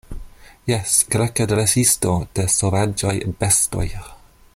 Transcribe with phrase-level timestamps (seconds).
[0.69, 3.15] Jes, Greka dresisto de sovaĝaj
[3.45, 3.87] bestoj.